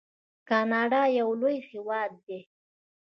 کاناډا 0.49 1.01
یو 1.19 1.29
لوی 1.41 1.57
هیواد 1.69 2.11
دی. 2.27 2.39